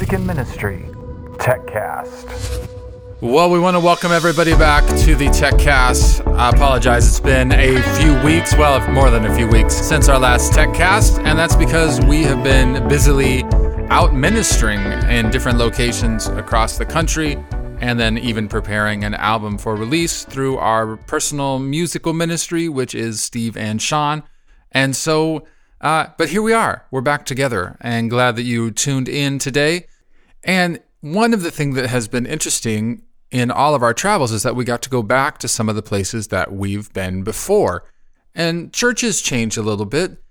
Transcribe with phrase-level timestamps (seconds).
[0.00, 0.88] music and ministry,
[1.36, 2.70] TechCast.
[3.20, 6.26] Well, we want to welcome everybody back to the TechCast.
[6.38, 10.18] I apologize, it's been a few weeks, well, more than a few weeks since our
[10.18, 13.44] last TechCast, and that's because we have been busily
[13.90, 17.36] out ministering in different locations across the country
[17.82, 23.22] and then even preparing an album for release through our personal musical ministry, which is
[23.22, 24.22] Steve and Sean.
[24.72, 25.44] And so,
[25.80, 26.86] uh, but here we are.
[26.90, 29.86] We're back together and glad that you tuned in today.
[30.44, 34.42] And one of the things that has been interesting in all of our travels is
[34.42, 37.84] that we got to go back to some of the places that we've been before.
[38.34, 40.22] And churches change a little bit.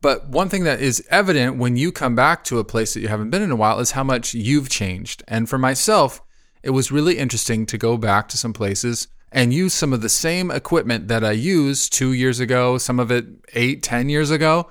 [0.00, 3.08] But one thing that is evident when you come back to a place that you
[3.08, 5.24] haven't been in a while is how much you've changed.
[5.26, 6.20] And for myself,
[6.62, 10.08] it was really interesting to go back to some places and use some of the
[10.08, 14.70] same equipment that I used two years ago, some of it eight, ten years ago,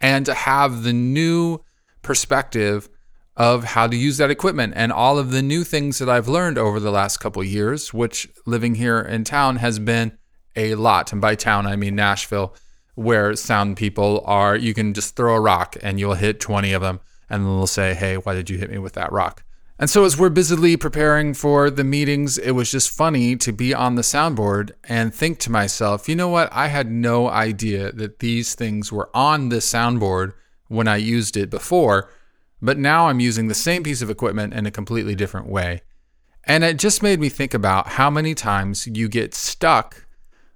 [0.00, 1.60] and to have the new
[2.02, 2.88] perspective
[3.36, 6.58] of how to use that equipment and all of the new things that I've learned
[6.58, 10.18] over the last couple years, which living here in town has been
[10.56, 11.12] a lot.
[11.12, 12.54] And by town, I mean Nashville,
[12.96, 16.82] where sound people are, you can just throw a rock and you'll hit 20 of
[16.82, 17.00] them.
[17.28, 19.44] And they'll say, Hey, why did you hit me with that rock?
[19.80, 23.72] And so, as we're busily preparing for the meetings, it was just funny to be
[23.72, 26.50] on the soundboard and think to myself, you know what?
[26.52, 30.34] I had no idea that these things were on the soundboard
[30.68, 32.10] when I used it before,
[32.60, 35.80] but now I'm using the same piece of equipment in a completely different way.
[36.44, 40.06] And it just made me think about how many times you get stuck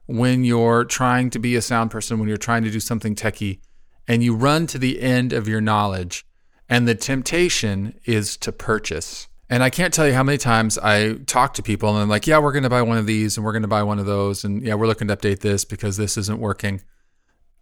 [0.04, 3.60] when you're trying to be a sound person, when you're trying to do something techie,
[4.06, 6.26] and you run to the end of your knowledge
[6.68, 9.28] and the temptation is to purchase.
[9.50, 12.26] And I can't tell you how many times I talk to people and I'm like,
[12.26, 14.06] yeah, we're going to buy one of these and we're going to buy one of
[14.06, 14.42] those.
[14.42, 16.82] And yeah, we're looking to update this because this isn't working.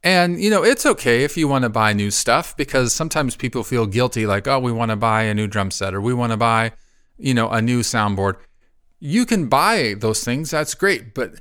[0.05, 3.63] And, you know, it's okay if you want to buy new stuff because sometimes people
[3.63, 6.33] feel guilty, like, oh, we want to buy a new drum set or we want
[6.33, 6.73] to buy,
[7.19, 8.37] you know, a new soundboard.
[8.99, 10.51] You can buy those things.
[10.51, 11.15] That's great.
[11.15, 11.41] But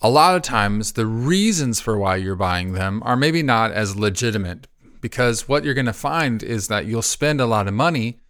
[0.00, 3.96] a lot of times the reasons for why you're buying them are maybe not as
[3.96, 4.68] legitimate
[5.00, 8.20] because what you're going to find is that you'll spend a lot of money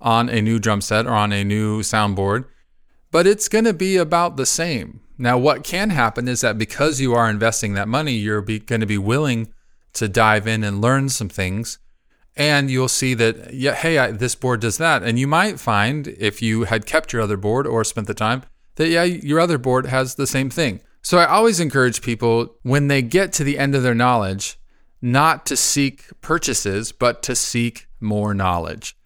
[0.00, 2.44] on a new drum set or on a new soundboard,
[3.10, 5.00] but it's going to be about the same.
[5.18, 8.86] Now, what can happen is that because you are investing that money, you're going to
[8.86, 9.52] be willing
[9.94, 11.78] to dive in and learn some things.
[12.36, 15.02] And you'll see that, yeah, hey, I, this board does that.
[15.02, 18.42] And you might find if you had kept your other board or spent the time
[18.74, 20.80] that, yeah, your other board has the same thing.
[21.00, 24.58] So I always encourage people when they get to the end of their knowledge
[25.00, 28.96] not to seek purchases, but to seek more knowledge.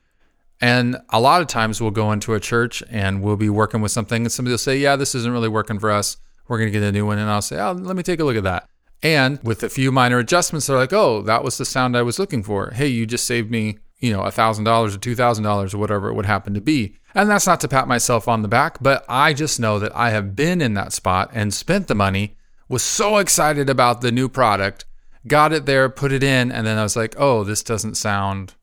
[0.61, 3.93] And a lot of times we'll go into a church and we'll be working with
[3.93, 6.19] something, and somebody will say, Yeah, this isn't really working for us.
[6.49, 7.19] We're going to get a new one.
[7.19, 8.69] And I'll say, Oh, let me take a look at that.
[9.03, 12.19] And with a few minor adjustments, they're like, Oh, that was the sound I was
[12.19, 12.71] looking for.
[12.71, 16.53] Hey, you just saved me, you know, $1,000 or $2,000 or whatever it would happen
[16.55, 16.97] to be.
[17.15, 20.11] And that's not to pat myself on the back, but I just know that I
[20.11, 22.37] have been in that spot and spent the money,
[22.69, 24.85] was so excited about the new product
[25.27, 28.55] got it there, put it in, and then I was like, oh, this doesn't sound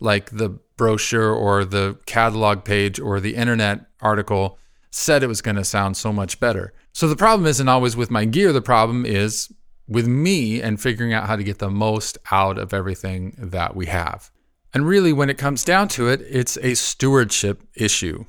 [0.00, 4.58] like the brochure or the catalog page or the internet article
[4.90, 6.72] said it was going to sound so much better.
[6.92, 9.52] So the problem isn't always with my gear, the problem is
[9.88, 13.86] with me and figuring out how to get the most out of everything that we
[13.86, 14.30] have.
[14.72, 18.24] And really, when it comes down to it, it's a stewardship issue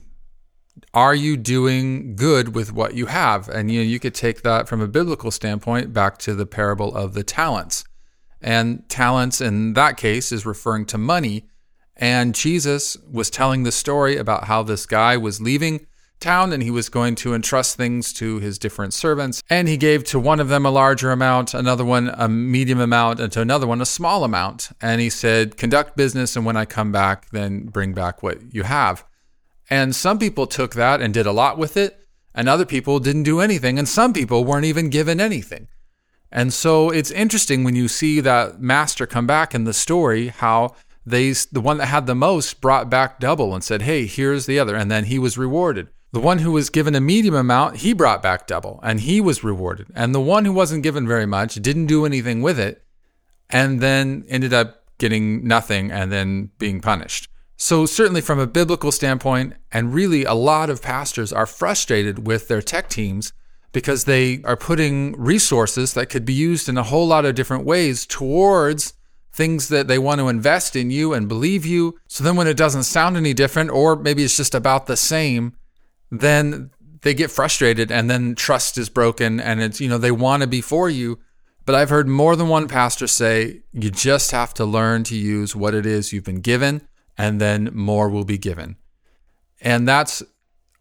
[0.94, 3.48] are you doing good with what you have?
[3.50, 6.96] And you know, you could take that from a biblical standpoint back to the parable
[6.96, 7.84] of the talents.
[8.42, 11.48] And talents in that case is referring to money.
[11.96, 15.88] And Jesus was telling the story about how this guy was leaving
[16.20, 19.42] town and he was going to entrust things to his different servants.
[19.50, 23.20] And he gave to one of them a larger amount, another one a medium amount,
[23.20, 24.70] and to another one a small amount.
[24.82, 28.64] And he said, Conduct business, and when I come back, then bring back what you
[28.64, 29.06] have.
[29.70, 33.24] And some people took that and did a lot with it, and other people didn't
[33.24, 35.68] do anything, and some people weren't even given anything.
[36.32, 40.76] And so it's interesting when you see that master come back in the story how
[41.06, 44.60] they the one that had the most brought back double and said, "Hey, here's the
[44.60, 45.88] other." And then he was rewarded.
[46.12, 49.44] The one who was given a medium amount, he brought back double and he was
[49.44, 49.88] rewarded.
[49.94, 52.84] And the one who wasn't given very much didn't do anything with it
[53.50, 57.28] and then ended up getting nothing and then being punished.
[57.68, 62.48] So, certainly from a biblical standpoint, and really a lot of pastors are frustrated with
[62.48, 63.34] their tech teams
[63.72, 67.66] because they are putting resources that could be used in a whole lot of different
[67.66, 68.94] ways towards
[69.34, 71.98] things that they want to invest in you and believe you.
[72.08, 75.56] So then when it doesn't sound any different, or maybe it's just about the same,
[76.12, 76.70] then
[77.02, 80.48] they get frustrated and then trust is broken and it's, you know, they want to
[80.48, 81.18] be for you.
[81.66, 85.56] But I've heard more than one pastor say, you just have to learn to use
[85.56, 88.78] what it is you've been given and then more will be given.
[89.62, 90.22] And that's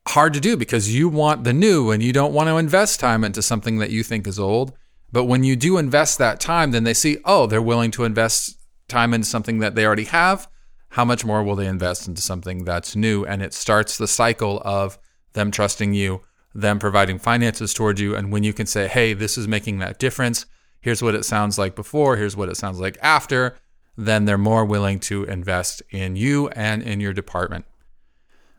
[0.08, 3.24] hard to do because you want the new and you don't want to invest time
[3.24, 4.72] into something that you think is old.
[5.12, 8.58] But when you do invest that time, then they see, oh, they're willing to invest
[8.88, 10.48] time into something that they already have.
[10.90, 13.24] How much more will they invest into something that's new?
[13.24, 14.98] And it starts the cycle of
[15.32, 16.22] them trusting you,
[16.54, 18.14] them providing finances towards you.
[18.14, 20.46] And when you can say, hey, this is making that difference,
[20.80, 23.56] here's what it sounds like before, here's what it sounds like after,
[23.96, 27.64] then they're more willing to invest in you and in your department.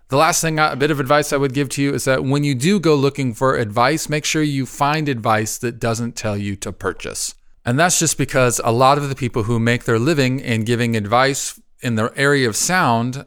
[0.09, 2.43] The last thing, a bit of advice I would give to you is that when
[2.43, 6.55] you do go looking for advice, make sure you find advice that doesn't tell you
[6.57, 7.33] to purchase.
[7.65, 10.95] And that's just because a lot of the people who make their living in giving
[10.95, 13.25] advice in the area of sound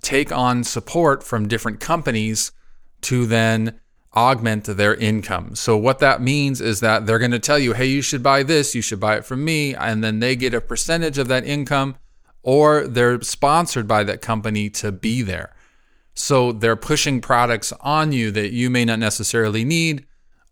[0.00, 2.52] take on support from different companies
[3.02, 3.80] to then
[4.14, 5.54] augment their income.
[5.54, 8.42] So, what that means is that they're going to tell you, hey, you should buy
[8.42, 9.74] this, you should buy it from me.
[9.74, 11.96] And then they get a percentage of that income,
[12.42, 15.54] or they're sponsored by that company to be there.
[16.14, 20.06] So they're pushing products on you that you may not necessarily need,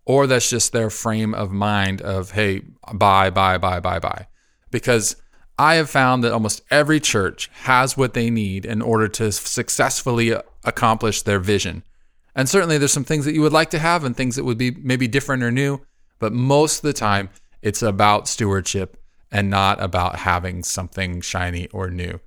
[0.04, 2.62] or that's just their frame of mind of, hey,
[2.92, 4.26] buy, buy, buy, buy, buy.
[4.70, 5.16] Because
[5.58, 10.34] I have found that almost every church has what they need in order to successfully
[10.64, 11.84] accomplish their vision.
[12.34, 14.58] And certainly there's some things that you would like to have and things that would
[14.58, 15.80] be maybe different or new,
[16.18, 17.28] but most of the time
[17.60, 18.96] it's about stewardship
[19.30, 22.20] and not about having something shiny or new.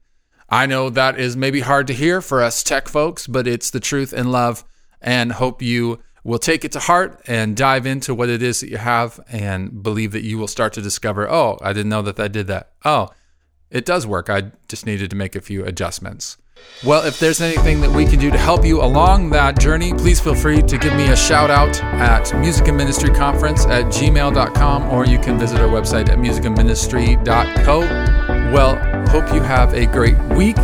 [0.49, 3.79] I know that is maybe hard to hear for us tech folks, but it's the
[3.79, 4.63] truth and love,
[5.01, 8.69] and hope you will take it to heart and dive into what it is that
[8.69, 12.19] you have and believe that you will start to discover, oh, I didn't know that
[12.19, 12.71] I did that.
[12.83, 13.09] Oh,
[13.69, 14.29] it does work.
[14.29, 16.37] I just needed to make a few adjustments.
[16.83, 20.19] Well, if there's anything that we can do to help you along that journey, please
[20.19, 24.93] feel free to give me a shout out at Music and Ministry Conference at gmail.com
[24.93, 27.79] or you can visit our website at musicandministry.co.
[28.53, 28.75] Well,
[29.07, 30.57] hope you have a great week.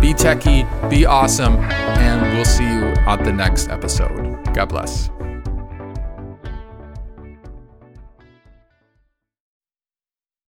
[0.00, 4.44] Be techie, be awesome, and we'll see you on the next episode.
[4.54, 5.10] God bless.